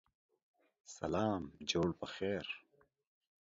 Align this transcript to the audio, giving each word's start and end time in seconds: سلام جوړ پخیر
سلام 0.97 1.43
جوړ 1.69 1.89
پخیر 1.99 2.45